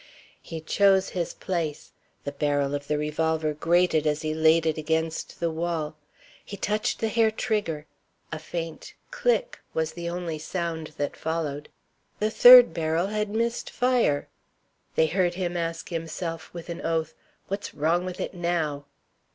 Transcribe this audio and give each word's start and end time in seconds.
He 0.41 0.61
chose 0.61 1.09
his 1.09 1.35
place. 1.35 1.91
The 2.23 2.31
barrel 2.31 2.73
of 2.73 2.87
the 2.87 2.97
revolver 2.97 3.53
grated 3.53 4.07
as 4.07 4.23
he 4.23 4.33
laid 4.33 4.65
it 4.65 4.79
against 4.79 5.39
the 5.39 5.51
wall. 5.51 5.95
He 6.43 6.57
touched 6.57 6.97
the 6.99 7.07
hair 7.07 7.29
trigger. 7.29 7.85
A 8.31 8.39
faint 8.39 8.95
click 9.11 9.59
was 9.75 9.91
the 9.91 10.09
only 10.09 10.39
sound 10.39 10.93
that 10.97 11.15
followed. 11.15 11.69
The 12.17 12.31
third 12.31 12.73
barrel 12.73 13.05
had 13.09 13.29
missed 13.29 13.69
fire. 13.69 14.27
They 14.95 15.05
heard 15.05 15.35
him 15.35 15.55
ask 15.55 15.89
himself, 15.89 16.51
with 16.51 16.69
an 16.69 16.81
oath, 16.81 17.13
"What's 17.47 17.75
wrong 17.75 18.03
with 18.03 18.19
it 18.19 18.33
now?" 18.33 18.85